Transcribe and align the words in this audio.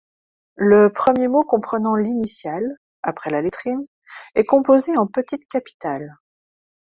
Le 0.55 0.91
premier 0.91 1.27
mot 1.27 1.43
comprenant 1.43 1.93
l’initiale, 1.95 2.63
après 3.03 3.29
la 3.29 3.39
lettrine, 3.43 3.83
est 4.33 4.45
composé 4.45 4.97
en 4.97 5.05
petites 5.05 5.45
capitales. 5.47 6.17